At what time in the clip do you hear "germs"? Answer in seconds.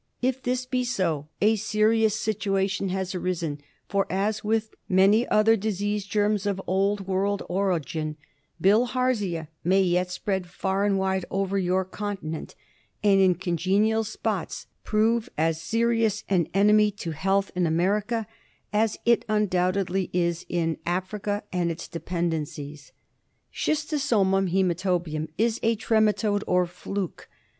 6.07-6.47